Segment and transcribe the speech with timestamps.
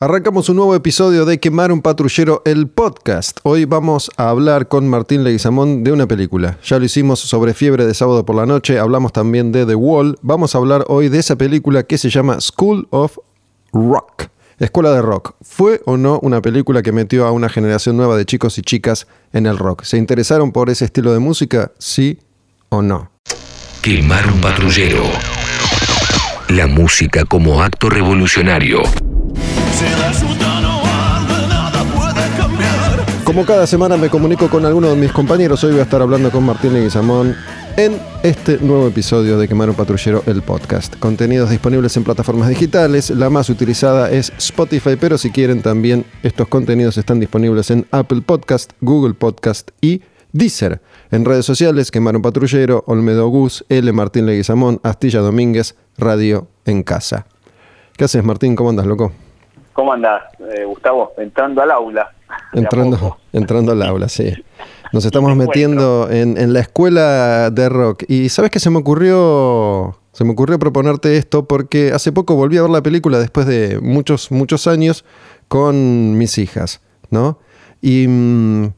[0.00, 3.40] Arrancamos un nuevo episodio de Quemar un patrullero, el podcast.
[3.42, 6.56] Hoy vamos a hablar con Martín Leguizamón de una película.
[6.62, 10.16] Ya lo hicimos sobre Fiebre de Sábado por la Noche, hablamos también de The Wall.
[10.22, 13.18] Vamos a hablar hoy de esa película que se llama School of
[13.72, 14.28] Rock.
[14.60, 15.34] Escuela de Rock.
[15.40, 19.08] ¿Fue o no una película que metió a una generación nueva de chicos y chicas
[19.32, 19.82] en el rock?
[19.82, 21.72] ¿Se interesaron por ese estilo de música?
[21.78, 22.20] ¿Sí
[22.68, 23.10] o no?
[23.82, 25.02] Quemar un patrullero.
[26.50, 28.82] La música como acto revolucionario.
[33.24, 36.30] Como cada semana me comunico con alguno de mis compañeros, hoy voy a estar hablando
[36.30, 37.36] con Martín Leguizamón
[37.76, 40.96] en este nuevo episodio de Quemar un Patrullero, el podcast.
[40.96, 46.48] Contenidos disponibles en plataformas digitales, la más utilizada es Spotify, pero si quieren también estos
[46.48, 50.02] contenidos están disponibles en Apple Podcast, Google Podcast y
[50.32, 50.80] Deezer.
[51.10, 53.92] En redes sociales, Quemar un Patrullero, Olmedo Gus, L.
[53.92, 57.26] Martín Leguizamón, Astilla Domínguez, Radio en Casa.
[57.96, 58.56] ¿Qué haces Martín?
[58.56, 59.12] ¿Cómo andas, loco?
[59.78, 61.12] ¿Cómo andás, eh, Gustavo?
[61.18, 62.10] Entrando al aula.
[62.52, 64.34] Entrando, entrando al aula, sí.
[64.92, 68.02] Nos estamos metiendo en, la escuela de rock.
[68.08, 69.96] Y sabes que se me ocurrió.
[70.10, 73.78] Se me ocurrió proponerte esto porque hace poco volví a ver la película después de
[73.80, 75.04] muchos, muchos años
[75.46, 77.38] con mis hijas, ¿no?
[77.80, 78.72] Y mm,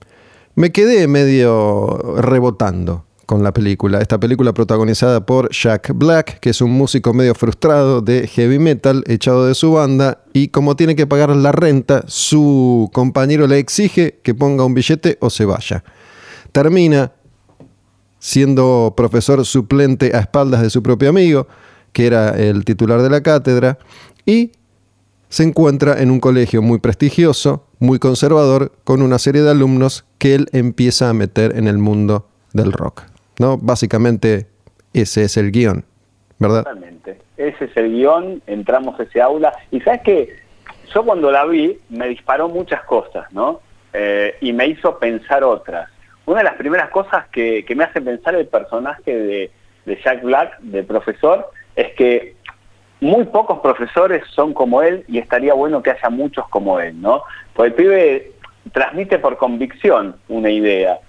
[0.54, 4.00] me quedé medio rebotando con la película.
[4.00, 9.04] Esta película protagonizada por Jack Black, que es un músico medio frustrado de heavy metal,
[9.06, 14.18] echado de su banda, y como tiene que pagar la renta, su compañero le exige
[14.24, 15.84] que ponga un billete o se vaya.
[16.50, 17.12] Termina
[18.18, 21.46] siendo profesor suplente a espaldas de su propio amigo,
[21.92, 23.78] que era el titular de la cátedra,
[24.26, 24.50] y
[25.28, 30.34] se encuentra en un colegio muy prestigioso, muy conservador, con una serie de alumnos que
[30.34, 33.09] él empieza a meter en el mundo del rock.
[33.40, 33.56] ¿No?
[33.56, 34.46] Básicamente
[34.92, 35.82] ese es el guion,
[36.38, 36.62] ¿verdad?
[36.62, 37.18] Totalmente.
[37.38, 39.50] Ese es el guion, entramos a ese aula.
[39.70, 40.36] Y sabes que
[40.94, 43.62] yo cuando la vi me disparó muchas cosas, ¿no?
[43.94, 45.88] Eh, y me hizo pensar otras.
[46.26, 49.50] Una de las primeras cosas que, me hace pensar el personaje
[49.86, 52.36] de, Jack Black, de profesor, es que
[53.00, 57.22] muy pocos profesores son como él y estaría bueno que haya muchos como él, ¿no?
[57.54, 58.32] Porque el pibe
[58.72, 61.00] transmite por convicción una idea.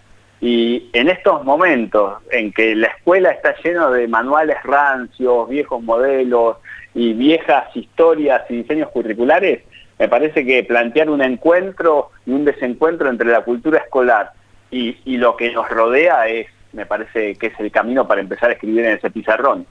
[0.42, 6.58] Y en estos momentos en que la escuela está llena de manuales rancios, viejos modelos
[6.96, 9.62] y viejas historias y diseños curriculares,
[10.00, 14.32] me parece que plantear un encuentro y un desencuentro entre la cultura escolar
[14.72, 18.50] y, y lo que nos rodea es, me parece que es el camino para empezar
[18.50, 19.68] a escribir en ese pizarrón.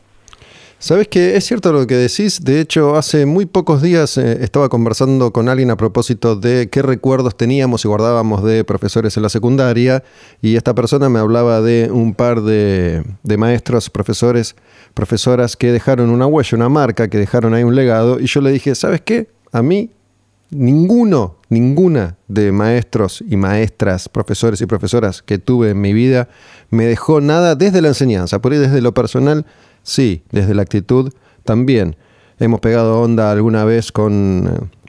[0.82, 2.42] Sabes que es cierto lo que decís.
[2.42, 6.80] De hecho, hace muy pocos días eh, estaba conversando con alguien a propósito de qué
[6.80, 10.02] recuerdos teníamos y guardábamos de profesores en la secundaria.
[10.40, 13.04] Y esta persona me hablaba de un par de,
[13.36, 14.56] maestros, profesores,
[14.94, 18.18] profesoras que dejaron una huella, una marca, que dejaron ahí un legado.
[18.18, 19.28] Y yo le dije, ¿sabes qué?
[19.52, 19.90] A mí,
[20.48, 26.30] ninguno, ninguna de maestros y maestras, profesores y profesoras que tuve en mi vida
[26.70, 28.40] me dejó nada desde la enseñanza.
[28.40, 29.44] Por ahí, desde lo personal
[29.82, 31.12] Sí, desde la actitud
[31.44, 31.96] también.
[32.38, 34.80] Hemos pegado onda alguna vez con eh,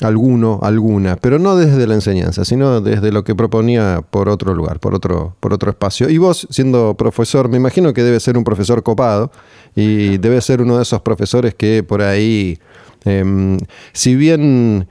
[0.00, 4.80] alguno, alguna, pero no desde la enseñanza, sino desde lo que proponía por otro lugar,
[4.80, 6.08] por otro, por otro espacio.
[6.08, 9.30] Y vos, siendo profesor, me imagino que debe ser un profesor copado
[9.74, 12.58] y debe ser uno de esos profesores que por ahí,
[13.04, 13.58] em,
[13.92, 14.88] si bien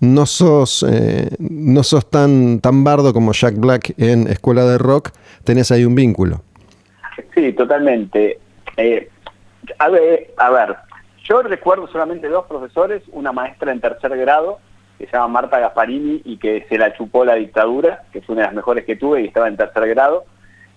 [0.00, 5.10] no sos, eh, no sos tan, tan bardo como Jack Black en Escuela de Rock,
[5.44, 6.42] tenés ahí un vínculo.
[7.34, 8.38] Sí, totalmente.
[8.76, 9.08] Eh,
[9.78, 10.76] a, ver,
[11.24, 14.58] yo recuerdo solamente dos profesores, una maestra en tercer grado,
[14.98, 18.42] que se llama Marta Gasparini y que se la chupó la dictadura, que fue una
[18.42, 20.24] de las mejores que tuve y estaba en tercer grado.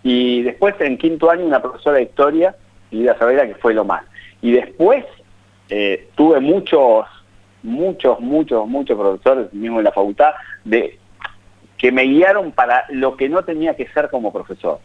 [0.03, 2.56] Y después en quinto año una profesora de historia,
[2.91, 4.03] Lidia Savera, que fue lo más.
[4.41, 5.06] Y después
[5.69, 7.06] eh, tuve muchos,
[7.63, 10.33] muchos, muchos, muchos profesores, mismo en la facultad,
[11.77, 14.79] que me guiaron para lo que no tenía que ser como profesor.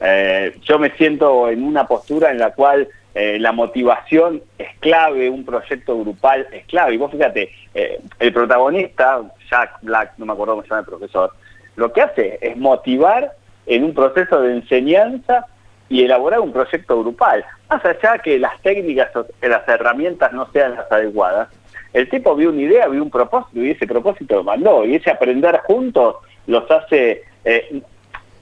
[0.00, 5.30] Eh, yo me siento en una postura en la cual eh, la motivación es clave,
[5.30, 6.94] un proyecto grupal es clave.
[6.94, 10.86] Y vos fíjate, eh, el protagonista, Jack Black, no me acuerdo cómo se llama el
[10.86, 11.32] profesor,
[11.76, 13.32] lo que hace es motivar
[13.66, 15.46] en un proceso de enseñanza
[15.88, 17.44] y elaborar un proyecto grupal.
[17.70, 21.48] Más allá que las técnicas o las herramientas no sean las adecuadas,
[21.92, 24.84] el tipo vio una idea, vio un propósito y ese propósito lo mandó.
[24.84, 26.16] Y ese aprender juntos
[26.46, 27.22] los hace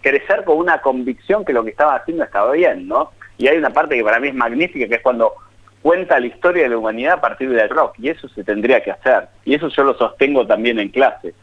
[0.05, 3.11] crecer con una convicción que lo que estaba haciendo estaba bien, ¿no?
[3.39, 5.33] Y hay una parte que para mí es magnífica, que es cuando
[5.81, 8.91] cuenta la historia de la humanidad a partir del rock, y eso se tendría que
[8.91, 11.35] hacer, y eso yo lo sostengo también en clase.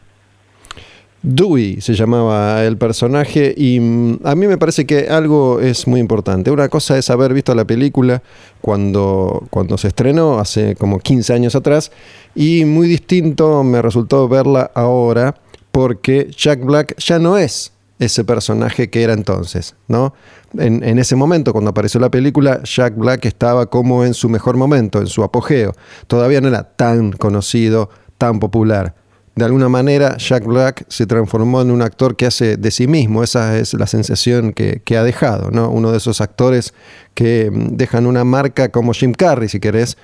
[1.24, 6.00] Dewey se llamaba el personaje y mm, a mí me parece que algo es muy
[6.00, 6.50] importante.
[6.50, 8.22] Una cosa es haber visto la película
[8.60, 11.92] cuando, cuando se estrenó hace como 15 años atrás
[12.34, 15.36] y muy distinto me resultó verla ahora
[15.70, 17.72] porque Jack Black ya no es
[18.04, 20.14] ese personaje que era entonces, ¿no?
[20.58, 25.00] En, ese momento, cuando apareció la película, Jack Black estaba como en su mejor momento,
[25.00, 25.72] en su apogeo.
[26.06, 27.88] Todavía no era tan conocido,
[28.18, 28.94] tan popular
[29.34, 33.22] de alguna manera Jack Black se transformó en un actor que hace de sí mismo,
[33.22, 35.70] esa es la sensación que, ha dejado, ¿no?
[35.70, 36.74] Uno de esos actores
[37.14, 39.96] que mm, dejan una marca como Jim Carrey, si querés,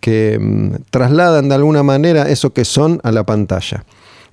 [0.00, 3.84] que mm, trasladan de alguna manera eso que son a la pantalla.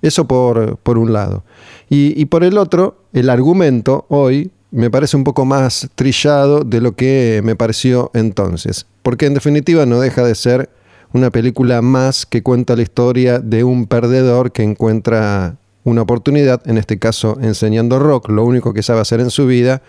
[0.04, 1.44] Eso por, por un lado.
[1.90, 6.82] Y, y por el otro, el argumento hoy me parece un poco más trillado de
[6.82, 10.70] lo que me pareció entonces, porque en definitiva no deja de ser
[11.14, 16.78] una película más que cuenta la historia de un perdedor que encuentra una oportunidad, en
[16.78, 19.82] este caso enseñando rock, lo único que sabe hacer en su vida,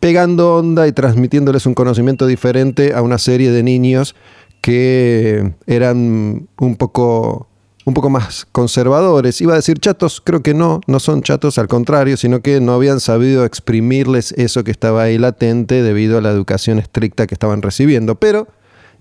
[0.00, 4.14] pegando onda y transmitiéndoles un conocimiento diferente a una serie de niños
[4.60, 7.47] que eran un poco
[7.88, 9.40] un poco más conservadores.
[9.40, 12.72] Iba a decir chatos, creo que no, no son chatos, al contrario, sino que no
[12.72, 17.62] habían sabido exprimirles eso que estaba ahí latente debido a la educación estricta que estaban
[17.62, 18.14] recibiendo.
[18.14, 18.46] Pero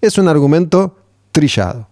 [0.02, 0.96] es un argumento
[1.32, 1.88] trillado.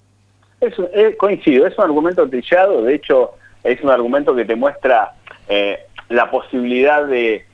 [0.62, 3.34] Eh, coincido, es un argumento trillado, de hecho
[3.64, 5.14] es un argumento que te muestra
[5.48, 7.46] eh, la posibilidad de,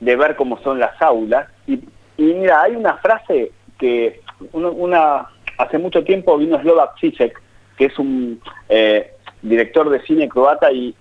[0.00, 1.48] ver cómo son las aulas.
[1.66, 1.80] Y,
[2.18, 4.20] mira, hay una frase que
[4.52, 5.28] una,
[5.58, 7.40] hace mucho tiempo vino Slovak Zizek,
[7.82, 9.12] que es un eh,
[9.42, 10.94] director de cine croata y,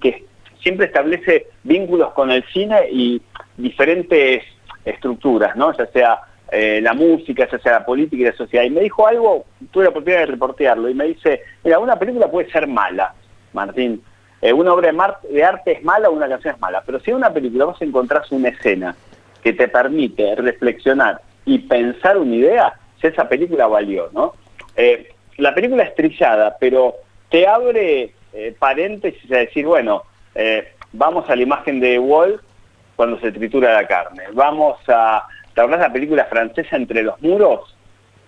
[0.00, 0.24] que
[0.62, 3.20] siempre establece vínculos con el cine y
[3.58, 4.42] diferentes
[4.86, 5.76] estructuras, ¿no?
[5.76, 6.20] ya sea
[6.50, 8.64] eh, la música, ya sea la política y la sociedad.
[8.64, 12.30] Y me dijo algo, tuve la oportunidad de reportearlo, y me dice, mira, una película
[12.30, 13.14] puede ser mala,
[13.52, 14.02] Martín.
[14.40, 14.90] Eh, una obra
[15.30, 17.82] de, arte es mala o una canción es mala, pero si en una película vos
[17.82, 18.96] encontrás una escena
[19.42, 24.32] que te permite reflexionar y pensar una idea, esa película valió, ¿no?
[25.38, 26.94] La película es trillada, pero
[27.30, 28.12] te abre
[28.58, 30.02] paréntesis a decir, bueno,
[30.92, 32.40] vamos a la imagen de Wall
[32.94, 35.26] cuando se tritura la carne, vamos a
[35.58, 37.74] ¿Te de la película francesa Entre los muros?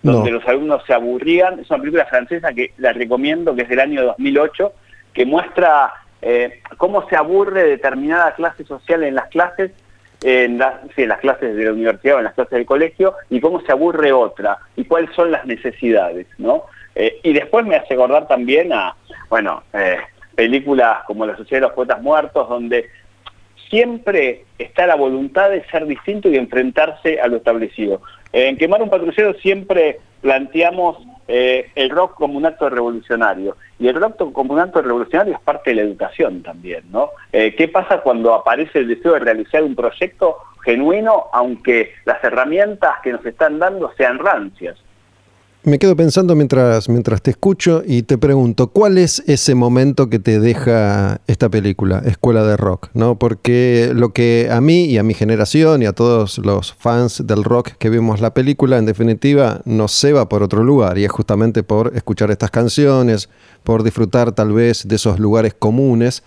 [0.03, 1.61] Donde los alumnos se aburrían.
[1.61, 4.73] Es una película francesa que la recomiendo, que es del año 2008,
[5.13, 5.93] que muestra
[6.23, 9.73] eh, cómo se aburre determinada clase social en las clases,
[10.23, 13.71] en, las clases de la universidad o en las clases del colegio, y cómo se
[13.71, 16.65] aburre otra, y cuáles son las necesidades, ¿no?
[16.95, 18.97] Eh, y después me hace acordar también a,
[19.29, 19.99] bueno, eh,
[20.35, 22.89] películas como La Sociedad de los Poetas Muertos, donde
[23.69, 28.03] siempre está la voluntad de ser distinto y enfrentarse a lo establecido.
[28.33, 30.99] En Quemar un patrullero siempre planteamos
[31.29, 33.57] eh, el rock como un acto revolucionario.
[33.79, 37.11] Y el rock como un acto revolucionario es parte de la educación también, ¿no?
[37.31, 43.13] ¿Qué pasa cuando aparece el deseo de realizar un proyecto genuino, aunque las herramientas que
[43.13, 44.77] nos están dando sean rancias?
[45.63, 50.19] Me quedo pensando mientras, mientras te escucho y te pregunto, ¿cuál es ese momento que
[50.19, 52.89] te deja esta película, Escuela de Rock?
[52.95, 53.19] ¿no?
[53.19, 57.45] Porque lo que a mí y a mi generación y a todos los fans del
[57.45, 61.13] rock que vimos la película, en definitiva, nos se va por otro lugar y es
[61.13, 63.29] justamente por escuchar estas canciones,
[63.63, 66.23] por disfrutar tal vez de esos lugares comunes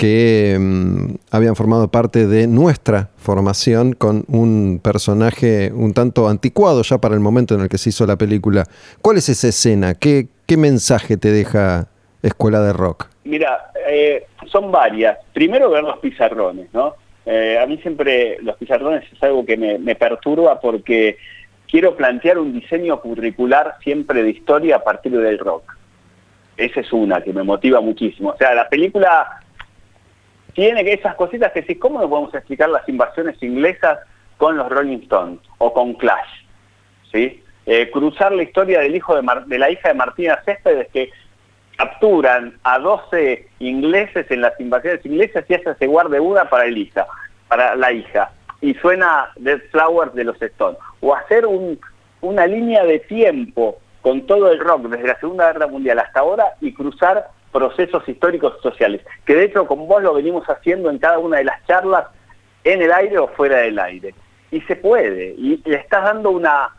[0.00, 6.96] que mm, habían formado parte de nuestra formación con un personaje un tanto anticuado ya
[6.96, 8.64] para el momento en el que se hizo la película.
[9.02, 9.92] ¿Cuál es esa escena?
[9.92, 11.88] ¿Qué, qué mensaje te deja
[12.22, 13.08] Escuela de Rock?
[13.24, 15.18] Mira, eh, son varias.
[15.34, 16.94] Primero ver los pizarrones, ¿no?
[17.26, 21.18] Eh, a mí siempre los pizarrones es algo que me, me perturba porque
[21.70, 25.76] quiero plantear un diseño curricular siempre de historia a partir del rock.
[26.56, 28.30] Esa es una que me motiva muchísimo.
[28.30, 29.39] O sea, la película
[30.54, 33.98] tiene que esas cositas que sí, ¿cómo no podemos explicar las invasiones inglesas
[34.36, 36.44] con los Rolling Stones o con Clash?
[37.12, 37.42] ¿Sí?
[37.66, 41.10] Eh, cruzar la historia del hijo de, la hija de Martina Céspedes que
[41.76, 46.76] capturan a 12 ingleses en las invasiones inglesas y ella se guarde una para el
[46.76, 47.06] hija,
[47.48, 48.30] para la hija.
[48.60, 50.78] Y suena Dead Flowers de los Stones.
[51.00, 51.46] O hacer
[52.20, 56.54] una línea de tiempo con todo el rock desde la Segunda Guerra Mundial hasta ahora
[56.60, 61.18] y cruzar procesos históricos sociales, que de hecho con vos lo venimos haciendo en cada
[61.18, 62.06] una de las charlas,
[62.64, 64.14] en el aire o fuera del aire.
[64.50, 66.70] Y se puede, y le estás dando una,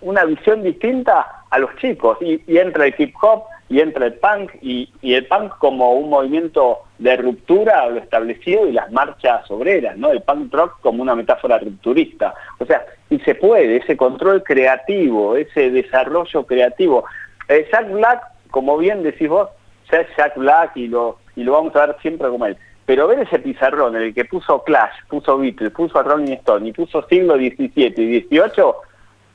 [0.00, 4.52] una visión distinta a los chicos, y, entra el hip hop, y entra el punk,
[4.62, 9.96] y, el punk como un movimiento de ruptura a lo establecido y las marchas obreras,
[9.96, 10.10] ¿no?
[10.10, 12.34] El punk rock como una metáfora rupturista.
[12.58, 17.04] O sea, y se puede, ese control creativo, ese desarrollo creativo.
[17.48, 19.48] Eh, Jack Black, como bien decís vos,
[19.90, 22.56] ya es Jack Black y lo, y lo vamos a ver siempre como él.
[22.86, 26.68] Pero ver ese pizarrón en el que puso Clash, puso Beatles, puso a Rolling Stone
[26.68, 28.64] y puso siglo XVII y XVIII,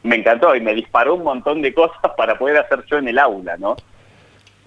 [0.04, 3.20] me encantó y me disparó un montón de cosas para poder hacer yo en el
[3.20, 3.76] aula, ¿no?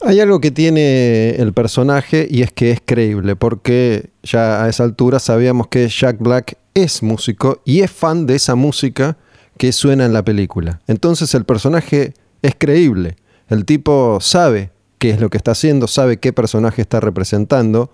[0.03, 4.85] Hay algo que tiene el personaje y es que es creíble, porque ya a esa
[4.85, 9.17] altura sabíamos que Jack Black es músico y es fan de esa música
[9.57, 10.81] que suena en la película.
[10.87, 12.13] Entonces el personaje
[12.43, 13.17] es creíble.
[13.49, 17.91] El tipo sabe qué es lo que está haciendo, sabe qué personaje está representando.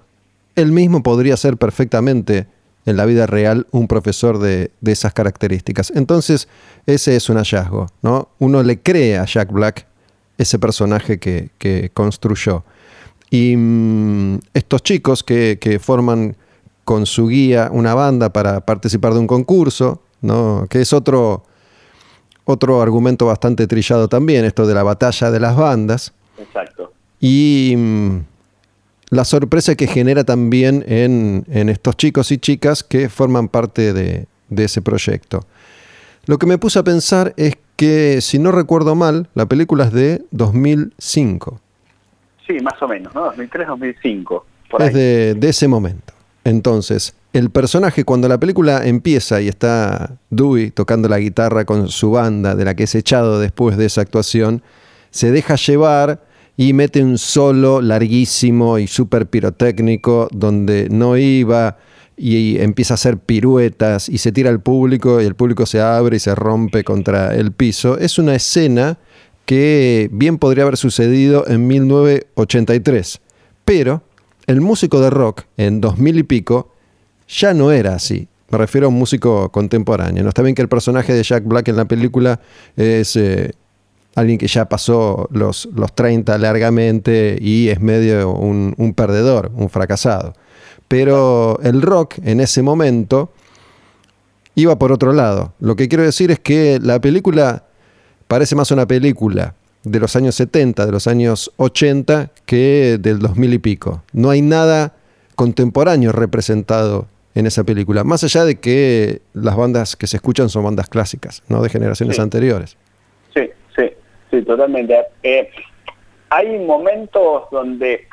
[0.55, 2.47] Él mismo podría ser perfectamente
[2.85, 5.93] en la vida real un profesor de, esas características.
[5.95, 6.49] Entonces,
[6.87, 8.29] ese es un hallazgo, ¿no?
[8.39, 9.87] Uno le cree a Jack Black
[10.39, 12.65] ese personaje que, construyó.
[13.31, 16.37] Y mm, estos chicos que, que, forman
[16.85, 20.67] con su guía una banda para participar de un concurso, ¿no?
[20.69, 21.45] que es otro,
[22.45, 26.13] otro argumento bastante trillado también, esto de la batalla de las bandas.
[26.39, 26.92] Exacto.
[27.23, 28.19] Y mm,
[29.11, 34.65] la sorpresa que genera también en, estos chicos y chicas que forman parte de, de
[34.65, 35.47] ese proyecto.
[36.27, 39.93] Lo que me puse a pensar es que, si no recuerdo mal, la película es
[39.93, 41.61] de 2005.
[42.47, 43.33] Sí, más o menos, ¿no?
[43.33, 44.43] 2003-2005.
[44.81, 46.13] Es de, de, ese momento.
[46.43, 52.11] Entonces, el personaje, cuando la película empieza y está Dewey tocando la guitarra con su
[52.11, 54.63] banda, de la que es echado después de esa actuación,
[55.11, 56.32] se deja llevar
[56.69, 61.77] y mete un solo larguísimo y súper pirotécnico donde no iba
[62.17, 66.19] y empieza a hacer piruetas y se tira al público y el público se abre
[66.19, 67.99] y se rompe contra el piso.
[67.99, 68.99] Es una escena
[69.45, 73.21] que bien podría haber sucedido en 1983,
[73.65, 74.05] pero
[74.47, 76.71] el músico de rock en 2000 y pico
[77.27, 78.29] ya no era así.
[78.51, 80.23] Me refiero a un músico contemporáneo.
[80.23, 82.39] No está bien que el personaje de Jack Black en la película
[82.77, 83.51] es eh,
[84.15, 89.71] alguien que ya pasó los, los 30 largamente y es medio un, un perdedor, un
[89.71, 90.35] fracasado.
[90.89, 93.33] Pero el rock en ese momento
[94.55, 95.55] iba por otro lado.
[95.61, 97.65] Lo que quiero decir es que la película
[98.29, 99.55] parece más una película
[99.85, 104.03] de los años 70, de los años 80, que del 2000 y pico.
[104.13, 104.95] No hay nada
[105.35, 110.65] contemporáneo representado en esa película, más allá de que las bandas que se escuchan son
[110.65, 112.77] bandas clásicas, no de generaciones anteriores.
[114.33, 114.99] Sí, totalmente.
[115.23, 115.51] Eh,
[116.31, 118.09] hay momentos donde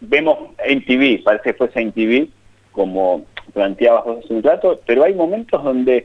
[0.00, 2.28] vemos en TV, parece que fuese en TV,
[2.72, 6.04] como planteabas vos hace un rato, pero hay momentos donde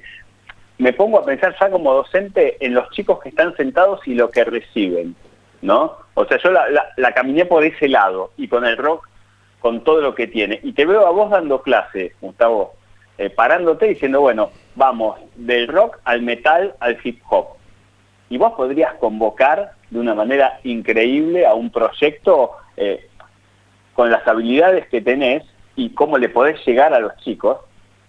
[0.78, 4.32] me pongo a pensar ya como docente en los chicos que están sentados y lo
[4.32, 5.14] que reciben,
[5.62, 5.98] ¿no?
[6.14, 9.10] O sea, yo la, la, caminé por ese lado y con el rock,
[9.60, 10.62] con todo lo que tiene.
[10.64, 12.76] Y te veo a vos dando clase, Gustavo,
[13.18, 17.55] eh, parándote diciendo, bueno, vamos del rock al metal al hip hop.
[18.36, 23.08] Y vos podrías convocar de una manera increíble a un proyecto eh,
[23.94, 25.46] con las habilidades que tenés
[25.78, 27.60] y cómo le podés llegar a los chicos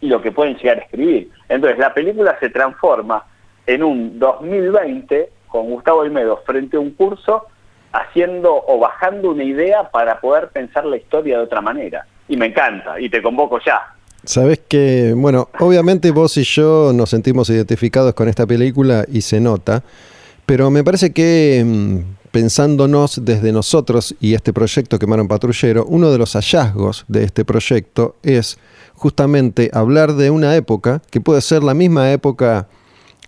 [0.01, 1.31] y lo que pueden llegar a escribir.
[1.49, 3.25] Entonces la película se transforma
[3.69, 7.47] en un 2020 con Gustavo Olmedo frente a un curso
[7.93, 12.05] haciendo o bajando una idea para poder pensar la historia de otra manera.
[12.27, 13.95] Y me encanta, y te convoco ya.
[14.25, 19.41] Sabes que, bueno, obviamente vos y yo nos sentimos identificados con esta película y se
[19.41, 19.85] nota,
[20.47, 26.19] pero me parece que mm, pensándonos desde nosotros y este proyecto Quemaron Patrullero, uno de
[26.19, 28.59] los hallazgos de este proyecto es
[28.95, 32.69] justamente hablar de una época que puede ser la misma época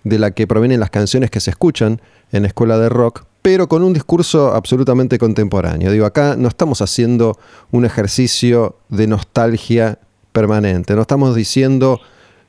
[0.04, 2.00] de la que provienen las canciones que se escuchan
[2.32, 5.90] en escuela de rock, pero con un discurso absolutamente contemporáneo.
[5.90, 7.38] Digo, acá no estamos haciendo
[7.70, 9.98] un ejercicio de nostalgia
[10.32, 12.00] permanente, no estamos diciendo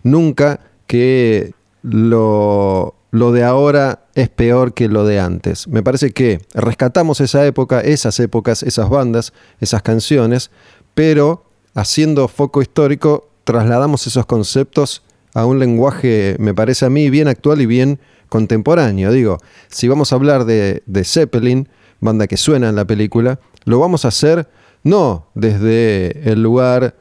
[0.04, 5.68] nunca que lo lo de ahora es peor que lo de antes.
[5.68, 10.52] Me parece que rescatamos esa época, esas épocas, esas bandas, esas canciones,
[10.94, 17.28] pero haciendo foco histórico trasladamos esos conceptos a un lenguaje, me parece a mí, bien
[17.28, 18.00] actual y bien
[18.30, 19.12] contemporáneo.
[19.12, 19.38] Digo,
[19.70, 21.68] si vamos a hablar de, de Zeppelin,
[22.00, 24.48] banda que suena en la película, lo vamos a hacer
[24.84, 26.96] no desde el lugar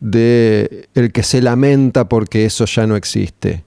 [0.00, 3.64] de el que se lamenta porque eso ya no existe,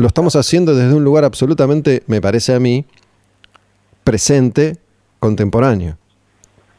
[0.00, 2.86] lo estamos haciendo desde un lugar absolutamente, me parece a mí,
[4.02, 4.76] presente,
[5.18, 5.96] contemporáneo.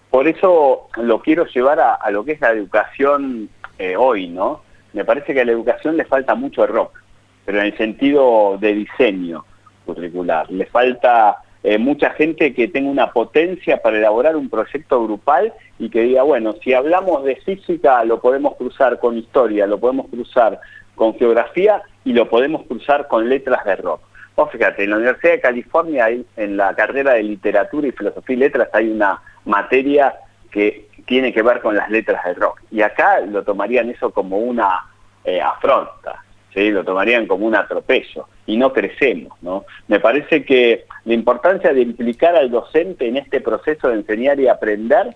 [0.09, 4.61] Por eso lo quiero llevar a, lo que es la educación eh, hoy, ¿no?
[4.93, 6.99] Me parece que a la educación le falta mucho rock,
[7.45, 9.45] pero en el sentido de diseño
[9.85, 10.49] curricular.
[10.51, 15.89] Le falta eh, mucha gente que tenga una potencia para elaborar un proyecto grupal y
[15.89, 20.59] que diga, bueno, si hablamos de física lo podemos cruzar con historia, lo podemos cruzar
[20.95, 24.01] con geografía y lo podemos cruzar con letras de rock.
[24.35, 28.35] Vos fíjate, en la Universidad de California, hay, en la carrera de literatura y filosofía
[28.35, 30.15] y letras, hay una materia
[30.49, 32.61] que tiene que ver con las letras del rock.
[32.71, 34.85] Y acá lo tomarían eso como una
[35.23, 36.71] eh, afronta, ¿sí?
[36.71, 39.37] lo tomarían como un atropello y no crecemos.
[39.41, 39.65] ¿no?
[39.87, 44.47] Me parece que la importancia de implicar al docente en este proceso de enseñar y
[44.47, 45.15] aprender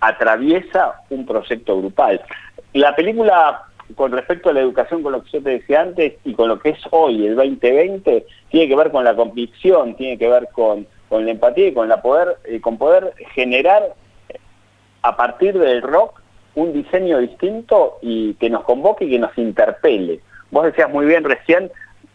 [0.00, 2.20] atraviesa un proyecto grupal.
[2.72, 6.34] La película con respecto a la educación, con lo que yo te decía antes, y
[6.34, 10.28] con lo que es hoy, el 2020, tiene que ver con la convicción, tiene que
[10.28, 13.94] ver con, la empatía y con, la poder, eh, con poder generar
[14.28, 14.38] eh,
[15.02, 16.20] a partir del rock
[16.54, 20.20] un diseño distinto y que nos convoque y que nos interpele.
[20.50, 21.70] Vos decías muy bien recién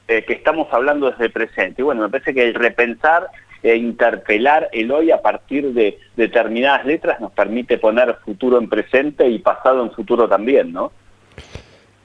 [0.07, 1.81] eh, que estamos hablando desde el presente.
[1.81, 3.29] Y bueno, me parece que el repensar
[3.63, 9.27] e interpelar el hoy a partir de determinadas letras nos permite poner futuro en presente
[9.27, 10.91] y pasado en futuro también, ¿no?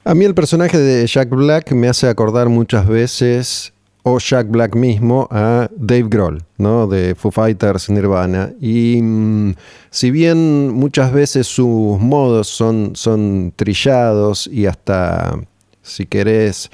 [0.03, 4.75] A mí el personaje de Jack Black me hace acordar muchas veces, o Jack Black
[4.75, 6.87] mismo, a Dave Grohl, ¿no?
[6.87, 8.51] De Foo Fighters, Nirvana.
[8.59, 9.53] Y mm,
[9.91, 15.39] si bien muchas veces sus modos son, son trillados y hasta,
[15.83, 16.71] si querés,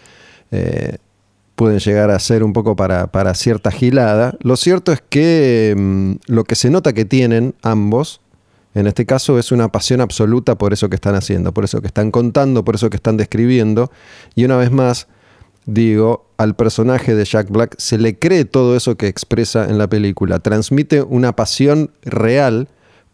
[0.51, 0.96] eh,
[1.55, 6.12] pueden llegar a ser un poco para, para cierta gilada, lo cierto es que mm,
[6.27, 8.22] lo que se nota que tienen ambos
[8.74, 11.88] en este caso es una pasión absoluta por eso que están haciendo, por eso que
[11.88, 13.91] están contando, por eso que están describiendo.
[14.36, 15.07] Y una vez más,
[15.65, 19.88] digo, al personaje de Jack Black se le cree todo eso que expresa en la
[19.88, 20.39] película.
[20.39, 22.67] Transmite una pasión real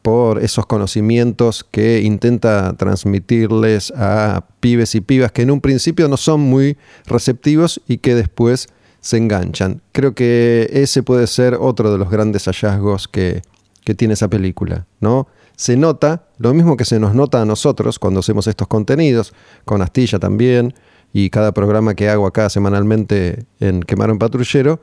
[0.04, 6.18] por esos conocimientos que intenta transmitirles a pibes y pibas que en un principio no
[6.18, 8.68] son muy receptivos y que después
[9.00, 9.82] se enganchan.
[9.94, 13.42] Creo que ese puede ser otro de los grandes hallazgos que,
[13.86, 15.28] que tiene esa película, ¿no?
[15.56, 19.34] Se nota, lo mismo que se nos nota a nosotros cuando hacemos estos contenidos,
[19.66, 20.74] con Astilla también,
[21.14, 24.82] y cada programa que hago acá semanalmente en Quemar un Patrullero,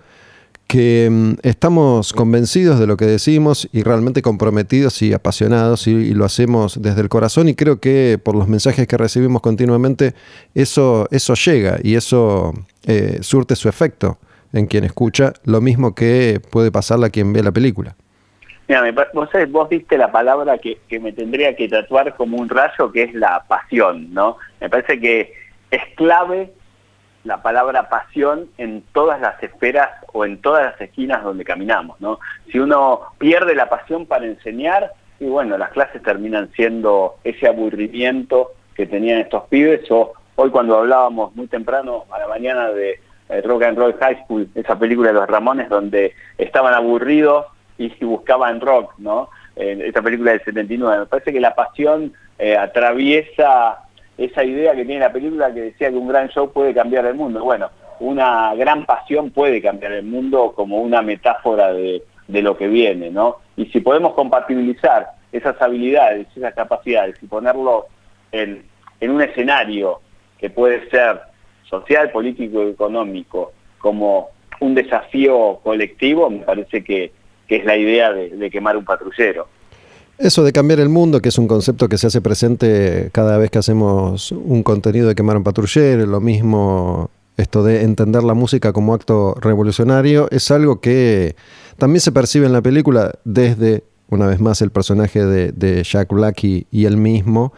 [0.70, 6.24] que mm, estamos convencidos de lo que decimos y realmente comprometidos y apasionados y, lo
[6.24, 10.14] hacemos desde el corazón y creo que por los mensajes que recibimos continuamente
[10.54, 14.18] eso, eso llega y eso eh, surte su efecto
[14.52, 17.96] en quien escucha, lo mismo que puede pasarle a quien ve la película.
[18.70, 23.02] Mira, vos, vos viste la palabra que, me tendría que tatuar como un rayo, que
[23.02, 24.36] es la pasión, ¿no?
[24.60, 25.34] Me parece que
[25.72, 26.52] es clave
[27.24, 32.20] la palabra pasión en todas las esferas o en todas las esquinas donde caminamos, ¿no?
[32.52, 38.52] Si uno pierde la pasión para enseñar, y bueno, las clases terminan siendo ese aburrimiento
[38.76, 43.42] que tenían estos pibes, o hoy cuando hablábamos muy temprano a la mañana de eh,
[43.42, 47.46] Rock and Roll High School, esa película de los Ramones, donde estaban aburridos
[47.80, 49.30] y si buscaban rock, ¿no?
[49.56, 51.00] Esta película del 79.
[51.00, 53.78] Me parece que la pasión eh, atraviesa
[54.18, 57.14] esa idea que tiene la película que decía que un gran show puede cambiar el
[57.14, 57.42] mundo.
[57.42, 63.10] Bueno, una gran pasión puede cambiar el mundo como una metáfora de, lo que viene,
[63.10, 63.36] ¿no?
[63.56, 67.86] Y si podemos compatibilizar esas habilidades, esas capacidades y ponerlo
[68.30, 68.62] en,
[69.00, 70.02] en un escenario
[70.38, 71.18] que puede ser
[71.64, 74.28] social, político, económico, como
[74.60, 77.12] un desafío colectivo, me parece que
[77.50, 79.48] que es la idea de, quemar un patrullero.
[80.18, 83.50] Eso de cambiar el mundo, que es un concepto que se hace presente cada vez
[83.50, 88.72] que hacemos un contenido de quemar un patrullero, lo mismo esto de entender la música
[88.72, 91.34] como acto revolucionario, es algo que
[91.76, 96.44] también se percibe en la película desde, una vez más, el personaje de, Jack Black
[96.44, 97.52] y, y él mismo,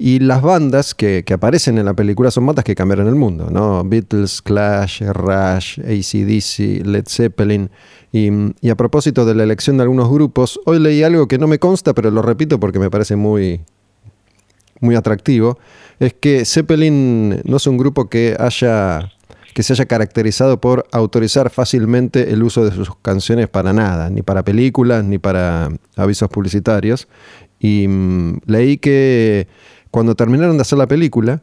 [0.00, 3.82] y las bandas que, aparecen en la película son bandas que cambiaron el mundo, ¿no?
[3.84, 7.68] Beatles, Clash, Rush, ACDC, Led Zeppelin.
[8.12, 8.30] Y,
[8.70, 11.94] a propósito de la elección de algunos grupos, hoy leí algo que no me consta,
[11.94, 13.60] pero lo repito porque me parece muy,
[14.80, 15.58] muy atractivo.
[15.98, 19.12] Es que Zeppelin no es un grupo que haya
[19.52, 24.22] que se haya caracterizado por autorizar fácilmente el uso de sus canciones para nada, ni
[24.22, 27.08] para películas, ni para avisos publicitarios.
[27.58, 29.48] Y mm, leí que
[29.90, 31.42] cuando terminaron de hacer la película,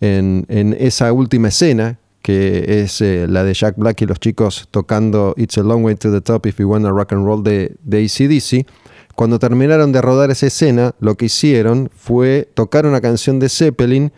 [0.00, 5.34] en, esa última escena, que es eh, la de Jack Black y los chicos tocando
[5.36, 8.04] It's a Long Way to the Top If You Wanna Rock and Roll de, de
[8.04, 8.66] ACDC,
[9.14, 14.12] cuando terminaron de rodar esa escena, lo que hicieron fue tocar una canción de Zeppelin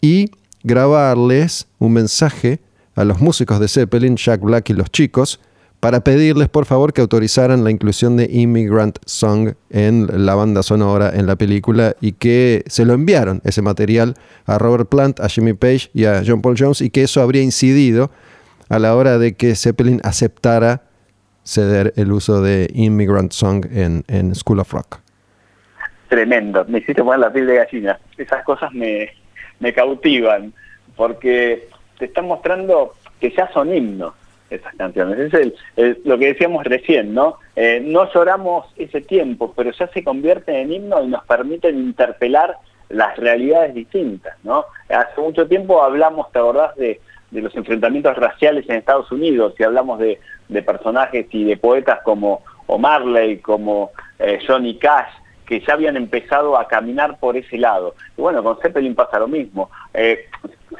[0.00, 0.30] y
[0.62, 2.60] grabarles un mensaje
[2.94, 5.40] a los músicos de Zeppelin, Jack Black y los chicos,
[5.84, 11.10] para pedirles por favor que autorizaran la inclusión de Immigrant Song en la banda sonora
[11.12, 14.14] en la película y que se lo enviaron ese material
[14.46, 17.42] a Robert Plant, a Jimmy Page y a John Paul Jones y que eso habría
[17.42, 18.10] incidido
[18.70, 20.84] a la hora de que Zeppelin aceptara
[21.44, 25.00] ceder el uso de Immigrant Song en, School of Rock.
[26.08, 28.00] Tremendo, me hiciste poner la piel de gallina.
[28.16, 29.10] Esas cosas me,
[29.60, 30.50] me cautivan
[30.96, 31.68] porque
[31.98, 34.14] te están mostrando que ya son himnos
[34.56, 35.32] esas canciones.
[35.76, 37.38] Es lo que decíamos recién, ¿no?
[37.56, 42.56] Eh, no lloramos ese tiempo, pero ya se convierten en himno y nos permiten interpelar
[42.88, 44.66] las realidades distintas, ¿no?
[44.88, 49.54] Hace mucho tiempo hablamos, ¿te acordás de, de los enfrentamientos raciales en Estados Unidos?
[49.58, 55.12] Y hablamos de, de personajes y de poetas como O'Marley, como eh, Johnny Cash,
[55.46, 57.94] que ya habían empezado a caminar por ese lado.
[58.16, 59.70] Bueno, con Zeppelin pasa lo mismo.
[59.92, 60.26] Eh,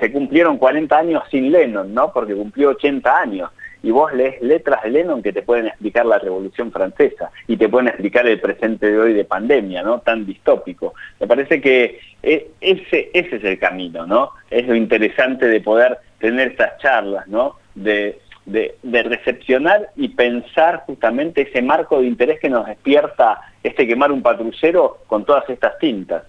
[0.00, 2.12] se cumplieron 40 años sin Lennon, ¿no?
[2.12, 3.50] Porque cumplió 80 años.
[3.84, 7.68] Y vos lees letras de Lennon que te pueden explicar la Revolución Francesa y te
[7.68, 10.00] pueden explicar el presente de hoy de pandemia, ¿no?
[10.00, 10.94] Tan distópico.
[11.20, 14.30] Me parece que e, ese, ese es el camino, ¿no?
[14.50, 17.56] Es lo interesante de poder tener estas charlas, ¿no?
[17.74, 24.12] De, de, recepcionar y pensar justamente ese marco de interés que nos despierta este quemar
[24.12, 26.22] un patrullero con todas estas tintas.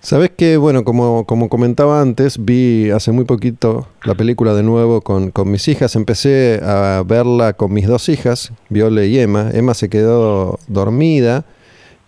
[0.00, 5.00] Sabes que, bueno, como, como comentaba antes, vi hace muy poquito la película de nuevo
[5.00, 5.96] con, con, mis hijas.
[5.96, 9.50] Empecé a verla con mis dos hijas, Viole y Emma.
[9.52, 11.44] Emma se quedó dormida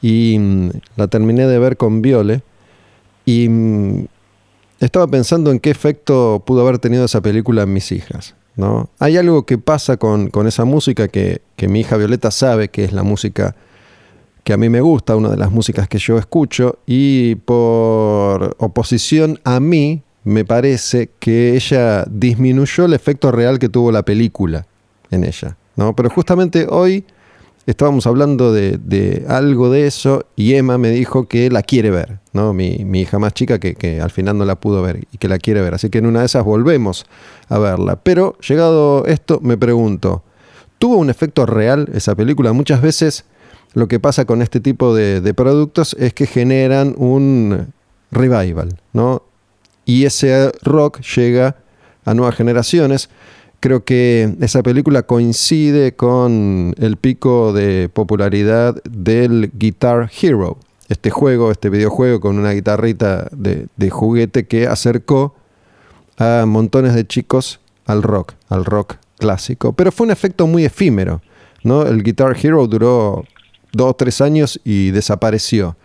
[0.01, 2.43] y mm, la terminé de ver con Viole.
[3.25, 4.07] Y mm,
[4.81, 8.35] estaba pensando en qué efecto pudo haber tenido esa película en mis hijas.
[8.57, 8.91] ¿no?
[8.99, 13.03] Hay algo que pasa con, esa música que, mi hija Violeta sabe que es la
[13.03, 13.55] música
[14.45, 19.41] que a mí me gusta, una de las músicas que yo escucho, y por oposición
[19.45, 24.67] a mí, me parece que ella disminuyó el efecto real que tuvo la película
[25.11, 25.57] en ella.
[25.77, 25.95] ¿no?
[25.95, 27.05] Pero justamente hoy
[27.67, 32.53] estábamos hablando de, algo de eso y Emma me dijo que la quiere ver, ¿no?
[32.53, 35.61] Mi, hija más chica que, al final no la pudo ver y que la quiere
[35.61, 35.75] ver.
[35.75, 37.07] Así que en una de esas volvemos
[37.49, 37.97] a verla.
[37.97, 40.23] Pero llegado esto, me pregunto,
[40.79, 42.53] ¿tuvo un efecto real esa película?
[42.53, 43.25] Muchas veces
[43.79, 47.73] lo que pasa con este tipo de, de productos es que generan un
[48.11, 49.23] revival, ¿no?
[49.85, 51.57] Y ese rock llega
[52.05, 53.09] a nuevas generaciones.
[53.61, 61.53] Creo que esa película coincide con el pico de popularidad del Guitar Hero, este juego,
[61.53, 65.37] este videojuego con una guitarrita de, juguete que acercó
[66.17, 69.73] a montones de chicos al rock, al rock clásico.
[69.73, 71.23] Pero fue un efecto muy efímero.
[71.63, 71.83] ¿no?
[71.83, 73.25] El Guitar Hero duró
[73.73, 75.77] dos o tres años y desapareció.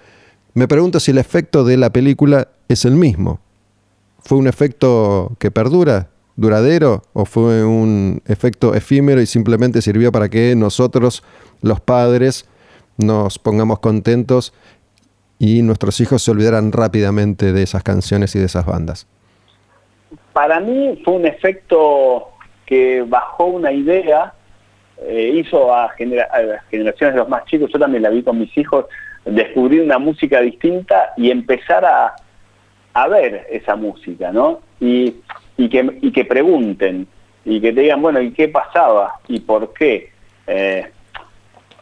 [0.54, 3.39] Me pregunto si el efecto de la película es el mismo.
[4.19, 6.10] ¿Fue un efecto que perdura?
[6.36, 11.24] duradero o fue un efecto efímero y simplemente sirvió para que nosotros,
[11.62, 12.48] los padres,
[12.98, 14.54] nos pongamos contentos
[15.39, 19.08] y nuestros hijos se olvidaran rápidamente de esas canciones y de esas bandas?
[20.32, 22.30] Para mí fue un efecto
[22.65, 24.34] que bajó una idea,
[25.02, 28.56] eh, hizo a, las generaciones de los más chicos, yo también la vi con mis
[28.58, 28.86] hijos,
[29.26, 32.14] descubrir una música distinta y empezar a,
[32.94, 34.60] a ver esa música, ¿no?
[34.80, 35.16] Y
[35.58, 37.08] y que, y que pregunten
[37.46, 39.16] y que te digan, bueno, ¿y qué pasaba?
[39.28, 40.12] ¿Y por qué?
[40.48, 40.90] Eh,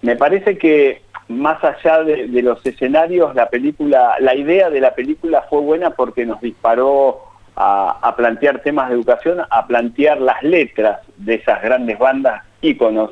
[0.02, 5.46] me parece que más allá de, los escenarios, la película, la idea de la película
[5.50, 7.22] fue buena porque nos disparó
[7.56, 13.12] a, plantear temas de educación, a plantear las letras de esas grandes bandas, íconos,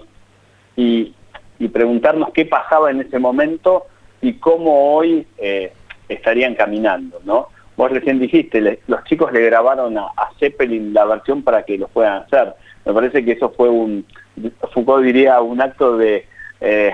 [0.76, 1.14] y,
[1.60, 3.86] y preguntarnos qué pasaba en ese momento
[4.22, 5.74] y cómo hoy eh,
[6.08, 7.48] estarían caminando, ¿no?
[7.76, 12.24] Vos recién dijiste, los chicos le grabaron a, Zeppelin la versión para que lo puedan
[12.24, 12.54] hacer.
[12.86, 14.06] Me parece que eso fue un,
[14.74, 16.26] Foucault diría, un acto de
[16.60, 16.92] eh,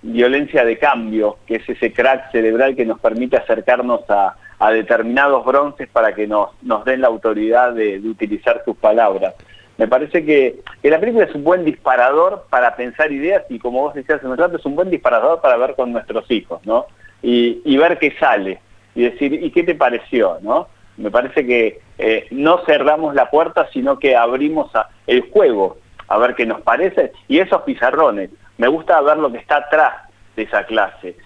[0.00, 4.36] violencia de cambio, que es ese crack cerebral que nos permite acercarnos a,
[4.70, 9.34] determinados bronces para que nos, nos den la autoridad de, utilizar sus palabras.
[9.76, 13.94] Me parece que, la película es un buen disparador para pensar ideas y como vos
[13.94, 16.86] decías en un rato, es un buen disparador para ver con nuestros hijos, ¿no?
[17.22, 18.60] Y, y ver qué sale
[18.94, 20.38] y decir, ¿y qué te pareció?
[20.42, 20.68] ¿no?
[20.96, 24.70] Me parece que eh, no cerramos la puerta, sino que abrimos
[25.06, 27.12] el juego a ver qué nos parece.
[27.28, 29.94] Y esos pizarrones, me gusta ver lo que está atrás
[30.36, 31.16] de esa clase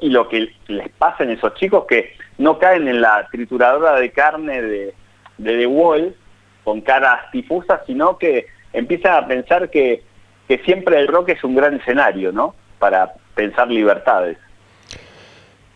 [0.00, 4.10] y lo que les pasa en esos chicos que no caen en la trituradora de
[4.10, 4.94] carne de,
[5.38, 6.14] de The Wall
[6.68, 10.02] con caras difusas, sino que empiezan a pensar que,
[10.46, 12.54] que siempre el rock es un gran escenario, ¿no?
[12.78, 14.36] Para pensar libertades.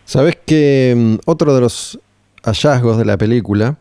[0.05, 1.99] Sabes que mm, otro de los
[2.43, 3.77] hallazgos de la película,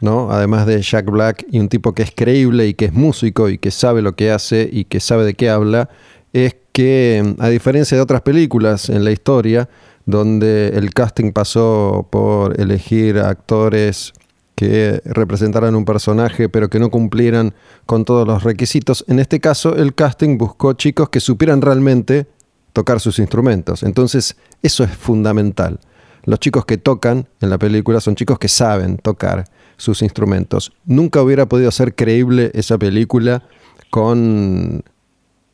[0.00, 0.30] ¿no?
[0.30, 3.58] Además de Jack Black y un tipo que es creíble y que es músico y
[3.58, 5.90] que sabe lo que hace y que sabe de qué habla,
[6.32, 9.68] es que mm, a diferencia de otras películas en la historia,
[10.06, 14.14] donde el casting pasó por elegir actores
[14.56, 19.76] que representaran un personaje pero que no cumplieran con todos los requisitos, en este caso
[19.76, 22.26] el casting buscó chicos que supieran realmente
[22.72, 23.82] tocar sus instrumentos.
[23.82, 25.78] Entonces, eso es fundamental.
[26.24, 29.44] Los chicos que tocan en la película son chicos que saben tocar
[29.76, 30.72] sus instrumentos.
[30.84, 33.44] Nunca hubiera podido ser creíble esa película
[33.90, 34.82] con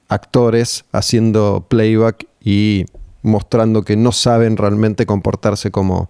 [0.08, 2.86] actores haciendo playback y
[3.22, 6.08] mostrando que no saben realmente comportarse como,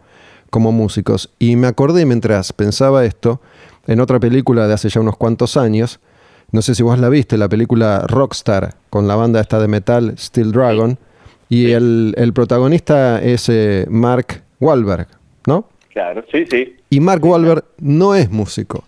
[0.53, 1.31] como músicos.
[1.39, 3.41] Y me acordé mientras pensaba esto,
[3.87, 5.99] en otra película de hace ya unos cuantos años,
[6.51, 10.15] no sé si vos la viste, la película Rockstar, con la banda esta de metal
[10.19, 10.99] Steel Dragon,
[11.49, 15.09] y el, protagonista es eh, Mark Wahlberg,
[15.47, 15.69] ¿no?
[15.91, 16.77] Claro, sí, sí.
[16.91, 18.85] Y Mark Wahlberg no es músico.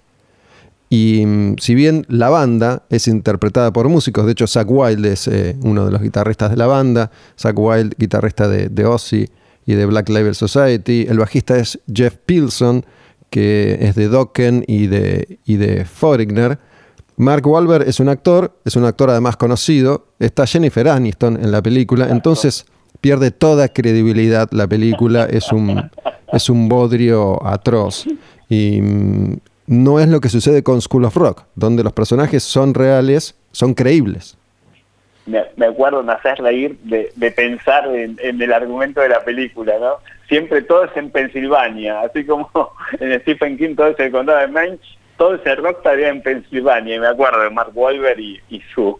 [0.91, 5.29] Y mm, si bien la banda es interpretada por músicos, de hecho Zach Wild es
[5.29, 9.31] eh, uno de los guitarristas de la banda, Zach Wild, guitarrista de, de Ozzy
[9.67, 12.85] y de Black Label Society, el bajista es Jeff Pilson,
[13.31, 16.59] que es de Dokken y de, y de Foreigner.
[17.17, 21.63] Mark Wahlberg es un actor, es un actor además conocido, está Jennifer Aniston en la
[21.63, 22.67] película, entonces
[23.01, 25.91] pierde toda credibilidad la película, es un,
[26.33, 28.07] es un bodrio atroz.
[28.49, 32.75] Y mm, no es lo que sucede con School of Rock, donde los personajes son
[32.75, 34.37] reales, son creíbles.
[35.27, 39.97] Me, acuerdo en hacer reír de, pensar en, el argumento de la película, ¿no?
[40.29, 42.51] Siempre todo es en Pensilvania, así como
[43.01, 44.79] en Stephen King todo es el condado de Maine,
[45.17, 48.99] todo ese rock estaría en Pensilvania, y me acuerdo de Mark Wahlberg y, su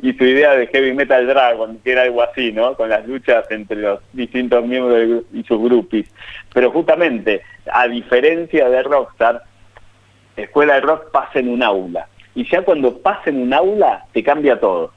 [0.00, 2.74] y su idea de Heavy Metal Dragon, que era algo así, ¿no?
[2.76, 6.06] Con las luchas entre los distintos miembros y sus grupis.
[6.54, 9.42] Pero justamente, a diferencia de Rockstar,
[10.36, 12.08] escuela de rock pasa en un aula.
[12.34, 14.92] Y ya cuando pasa en un aula, te cambia todo.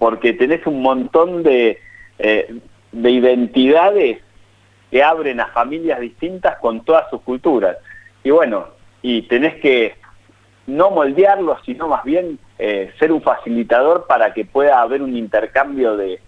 [0.00, 1.78] Porque tenés un montón de,
[2.18, 2.52] eh,
[2.90, 4.18] de identidades
[4.90, 7.76] que abren a familias distintas con todas sus culturas.
[8.24, 8.66] Y bueno,
[9.02, 9.94] y tenés que
[10.66, 15.96] no moldearlos, sino más bien eh, ser un facilitador para que pueda haber un intercambio
[15.96, 16.18] de,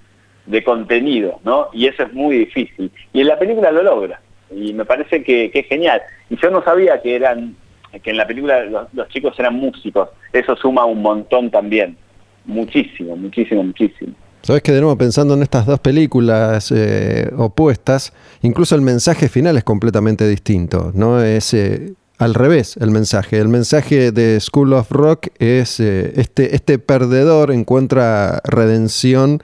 [0.46, 1.68] de contenido, ¿no?
[1.72, 2.92] Y eso es muy difícil.
[3.12, 4.20] Y en la película lo logra.
[4.54, 6.02] Y me parece que, que es genial.
[6.30, 7.56] Y yo no sabía que eran
[8.00, 10.08] que en la película los, chicos eran músicos.
[10.32, 11.96] Eso suma un montón también.
[12.44, 14.14] Muchísimo, muchísimo, muchísimo.
[14.42, 19.56] Sabes que de nuevo pensando en estas dos películas eh, opuestas, incluso el mensaje final
[19.56, 21.22] es completamente distinto, ¿no?
[21.22, 23.38] Es eh, al revés el mensaje.
[23.38, 29.42] El mensaje de School of Rock es eh, este, este perdedor encuentra redención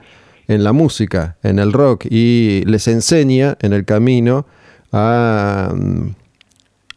[0.49, 4.47] en la música, en el rock, y les enseña en el camino
[4.91, 6.09] a mm,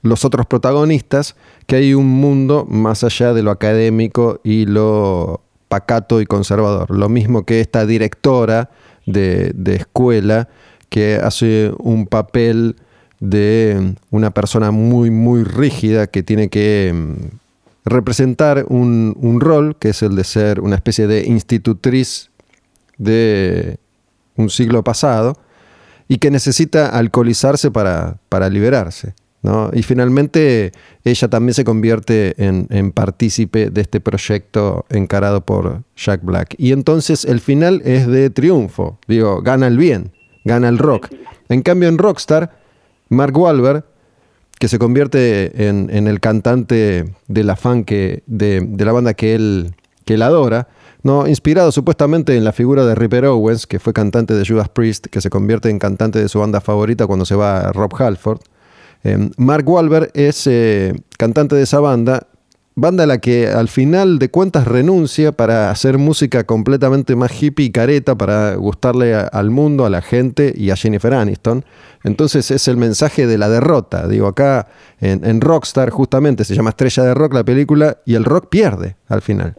[0.02, 1.36] los otros protagonistas
[1.66, 6.90] que hay un mundo más allá de lo académico y lo pacato y conservador.
[6.90, 8.68] Lo mismo que esta directora
[9.06, 10.50] de, escuela
[10.90, 12.76] que hace un papel
[13.20, 17.14] de una persona muy, muy rígida que tiene que mm,
[17.86, 22.28] representar un, un, rol, que es el de ser una especie de institutriz
[22.98, 23.78] de
[24.36, 25.38] un siglo pasado,
[26.06, 29.14] y que necesita alcoholizarse para, para liberarse.
[29.72, 30.72] Y finalmente
[31.04, 36.54] ella también se convierte en, partícipe de este proyecto encarado por Jack Black.
[36.58, 40.12] Y entonces el final es de triunfo, digo, gana el bien,
[40.44, 41.08] gana el rock.
[41.48, 42.56] En cambio en Rockstar,
[43.08, 43.84] Mark Wahlberg,
[44.60, 49.74] que se convierte en, el cantante de la que, de, la banda que él,
[50.04, 50.68] que él adora,
[51.02, 51.26] ¿no?
[51.26, 55.20] inspirado supuestamente en la figura de Ripper Owens, que fue cantante de Judas Priest, que
[55.20, 58.38] se convierte en cantante de su banda favorita cuando se va a Rob Halford.
[59.04, 62.26] Em, Mark Wahlberg es eh, cantante de esa banda,
[62.74, 67.66] banda a la que al final de cuentas renuncia para hacer música completamente más hippie
[67.66, 71.64] y careta para gustarle al mundo, a la gente y a Jennifer Aniston.
[72.04, 74.06] Entonces es el mensaje de la derrota.
[74.06, 74.68] Digo, acá
[75.00, 79.20] en, Rockstar justamente se llama Estrella de Rock la película y el rock pierde al
[79.20, 79.54] final.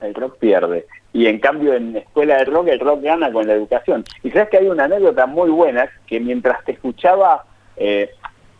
[0.00, 0.86] El, rock pierde.
[1.12, 4.04] Y en cambio en Escuela de Rock el rock gana con la educación.
[4.22, 7.44] Y sabes que hay una anécdota muy buena que mientras te escuchaba...
[7.76, 8.10] Eh,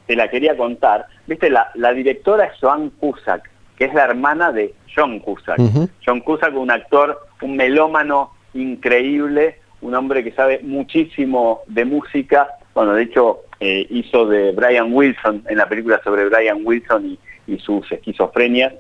[0.07, 1.07] te la quería contar.
[1.27, 5.59] Viste, la, la directora es Joan Cusack, que es la hermana de John Cusack.
[6.05, 12.49] John Cusack, un actor, un melómano increíble, un hombre que sabe muchísimo de música.
[12.75, 17.19] Bueno, de hecho, eh, hizo de Brian Wilson en la película sobre Brian Wilson y,
[17.47, 18.75] y sus esquizofrenias.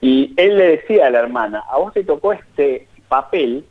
[0.00, 3.64] Y él le decía a la hermana, a vos te tocó este papel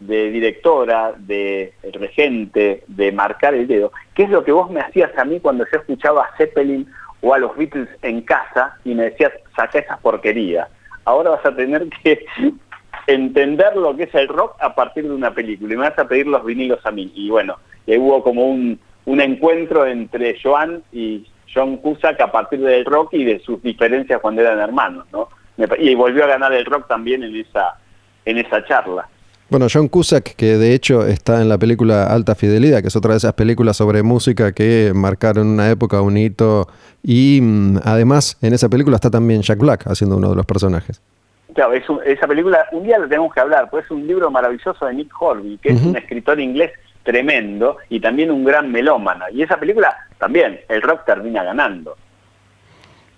[0.00, 5.16] de directora, de regente, de marcar el dedo, ¿qué es lo que vos me hacías
[5.18, 6.86] a mí cuando yo escuchaba a Zeppelin
[7.22, 10.68] o a los Beatles en casa y me decías, saca esa porquería?
[11.04, 12.24] Ahora vas a tener que
[13.06, 16.08] entender lo que es el rock a partir de una película y me vas a
[16.08, 17.10] pedir los vinilos a mí.
[17.14, 17.56] Y bueno,
[17.86, 23.24] hubo como un, un encuentro entre Joan y John Cusack a partir del rock y
[23.24, 25.28] de sus diferencias cuando eran hermanos, ¿no?
[25.78, 27.78] Y volvió a ganar el rock también en esa,
[28.26, 29.08] en esa charla.
[29.48, 33.12] Bueno, John Cusack, que de hecho está en la película Alta Fidelidad, que es otra
[33.12, 36.66] de esas películas sobre música que marcaron una época, un hito.
[37.04, 41.00] Y mm, además en esa película está también Jack Black haciendo uno de los personajes.
[41.54, 44.94] claro, esa película, un día la tenemos que hablar, pues es un libro maravilloso de
[44.94, 46.72] Nick Horby, que es un escritor inglés
[47.04, 49.26] tremendo y también un gran melómano.
[49.32, 51.96] Y esa película también, el rock termina ganando.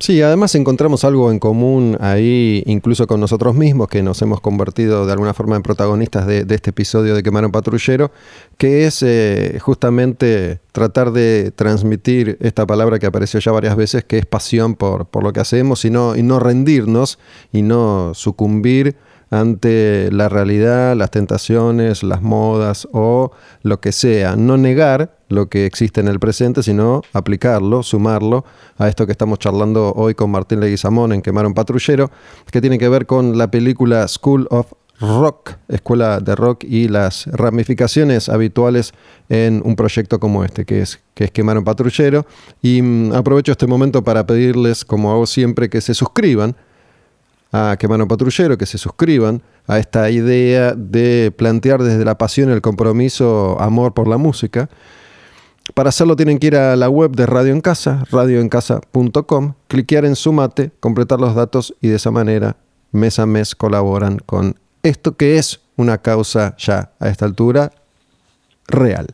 [0.01, 5.07] Sí, además encontramos algo en común ahí, incluso con nosotros mismos, que nos hemos convertido
[5.07, 8.13] de alguna forma en protagonistas de, este episodio de Quemar un Patrullero,
[8.57, 14.19] que es eh, justamente tratar de transmitir esta palabra que apareció ya varias veces, que
[14.19, 17.19] es pasión por, por lo que hacemos y no, y no rendirnos
[17.53, 18.95] y no sucumbir
[19.31, 24.37] ante la realidad, las tentaciones, las modas o lo que sea.
[24.37, 28.45] No negar lo que existe en el presente, sino aplicarlo, sumarlo
[28.79, 32.11] a esto que estamos charlando hoy con Martín Leguizamón en Quemar un Patrullero,
[32.51, 37.27] que tiene que ver con la película School of Rock, Escuela de Rock y las
[37.27, 38.93] ramificaciones habituales
[39.29, 41.31] en un proyecto como este, que es, que es
[41.64, 42.27] Patrullero.
[42.62, 46.57] Y mm, aprovecho este momento para pedirles, como hago siempre, que se suscriban
[47.53, 52.61] a Quemano Patrullero, que se suscriban a esta idea de plantear desde la pasión el
[52.61, 54.69] compromiso, amor por la música.
[55.75, 60.17] Para hacerlo tienen que ir a la web de Radio en Casa, radioencasa.com, cliquear en
[60.17, 62.57] Sumate, completar los datos y de esa manera
[62.93, 67.73] mes a mes colaboran con esto que es una causa ya a esta altura
[68.67, 69.09] real.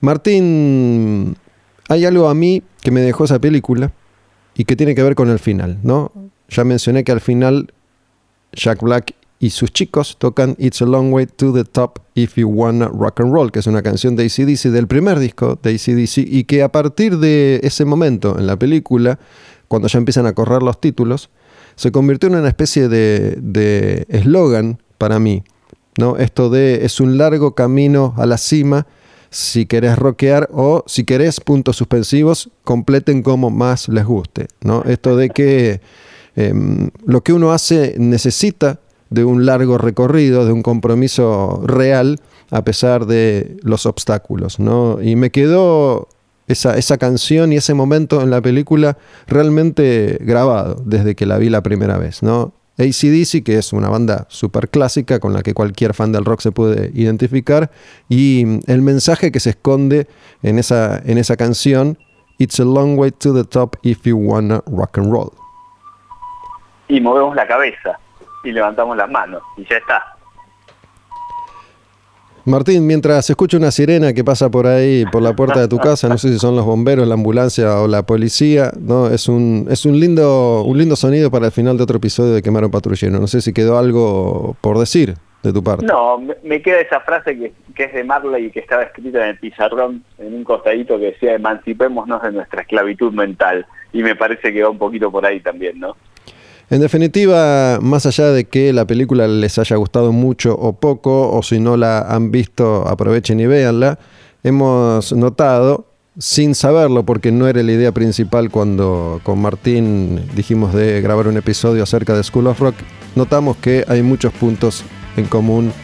[0.00, 1.36] Martín,
[1.88, 3.92] hay algo a mí que me dejó esa película
[4.54, 6.12] y que tiene que ver con el final, ¿no?
[6.52, 7.72] Ya mencioné que al final
[8.52, 12.48] Jack Black y sus chicos tocan It's a Long Way to the Top If You
[12.48, 16.18] Wanna Rock and Roll, que es una canción de ACDC del primer disco de ACDC
[16.18, 19.18] y que a partir de ese momento en la película,
[19.66, 21.30] cuando ya empiezan a correr los títulos,
[21.74, 25.42] se convirtió en una especie de eslogan para mí.
[25.98, 26.16] ¿no?
[26.16, 28.86] Esto de es un largo camino a la cima
[29.30, 34.48] si querés rockear o si querés puntos suspensivos, completen como más les guste.
[34.62, 34.84] ¿no?
[34.84, 35.80] Esto de que
[36.36, 42.64] Em, lo que uno hace necesita de un largo recorrido, de un compromiso real, a
[42.64, 44.58] pesar de los obstáculos.
[45.02, 46.08] Y me quedó
[46.46, 51.62] esa, canción y ese momento en la película realmente grabado desde que la vi la
[51.62, 52.22] primera vez.
[52.22, 52.54] ¿no?
[52.78, 56.52] ACDC, que es una banda súper clásica con la que cualquier fan del rock se
[56.52, 57.70] puede identificar,
[58.08, 60.08] y el mensaje que se esconde
[60.42, 61.98] en esa, en esa canción,
[62.38, 65.41] It's a long way to the top if you wanna rock and roll
[66.88, 67.98] y movemos la cabeza
[68.44, 70.16] y levantamos las manos y ya está.
[72.44, 76.08] Martín, mientras escucho una sirena que pasa por ahí, por la puerta de tu casa,
[76.08, 79.06] no sé si son los bomberos, la ambulancia o la policía, ¿no?
[79.06, 82.42] Es un, es un lindo, un lindo sonido para el final de otro episodio de
[82.42, 83.20] Quemar un Patrullero.
[83.20, 85.14] No sé si quedó algo por decir
[85.44, 85.86] de tu parte.
[85.86, 89.30] No, me queda esa frase que, que es de Marley y que estaba escrita en
[89.30, 93.66] el pizarrón, en un costadito que decía emancipémonos de nuestra esclavitud mental.
[93.92, 95.96] Y me parece que va un poquito por ahí también, ¿no?
[96.72, 101.42] En definitiva, más allá de que la película les haya gustado mucho o poco, o
[101.42, 103.98] si no la han visto, aprovechen y véanla,
[104.42, 105.84] hemos notado,
[106.16, 111.36] sin saberlo, porque no era la idea principal cuando con Martín dijimos de grabar un
[111.36, 112.76] episodio acerca de School of Rock,
[113.16, 114.82] notamos que hay muchos puntos
[115.18, 115.74] en común,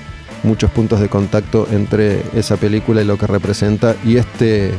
[0.42, 4.70] muchos puntos de contacto entre esa película y lo que representa, y este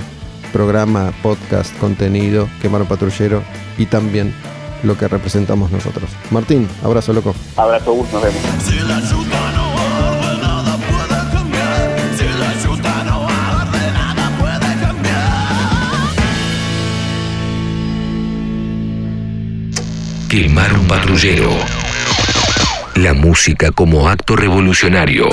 [0.52, 3.44] programa, podcast, contenido, Quemar Patrullero,
[3.78, 4.34] y también
[4.84, 6.10] lo que representamos nosotros.
[6.32, 7.36] Martín, abrazo loco.
[7.56, 8.42] Abrazo, Gus, nos vemos.
[20.30, 21.50] Quemar un patrullero.
[22.94, 25.28] La música como acto revolucionario.